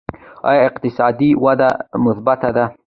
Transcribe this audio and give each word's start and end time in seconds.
آیا 0.49 0.61
اقتصادي 0.69 1.29
وده 1.43 1.69
مثبته 2.03 2.49
ده؟ 2.57 2.65